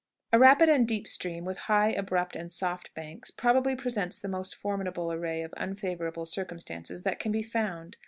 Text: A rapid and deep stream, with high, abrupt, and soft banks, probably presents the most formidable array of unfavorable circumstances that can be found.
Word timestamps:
A 0.33 0.39
rapid 0.39 0.67
and 0.67 0.87
deep 0.87 1.07
stream, 1.07 1.45
with 1.45 1.59
high, 1.69 1.91
abrupt, 1.91 2.35
and 2.35 2.51
soft 2.51 2.91
banks, 2.95 3.29
probably 3.29 3.75
presents 3.75 4.17
the 4.17 4.27
most 4.27 4.55
formidable 4.55 5.11
array 5.13 5.43
of 5.43 5.53
unfavorable 5.53 6.25
circumstances 6.25 7.03
that 7.03 7.19
can 7.19 7.31
be 7.31 7.43
found. 7.43 7.97